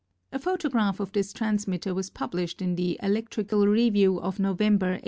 [0.31, 4.99] A photograph of this transmitter was published in the Electrical Review of November, 1898.